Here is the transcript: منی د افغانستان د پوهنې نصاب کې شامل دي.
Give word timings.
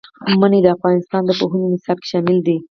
منی 0.39 0.59
د 0.63 0.67
افغانستان 0.75 1.21
د 1.25 1.31
پوهنې 1.39 1.67
نصاب 1.73 1.97
کې 2.01 2.07
شامل 2.11 2.37
دي. 2.47 2.57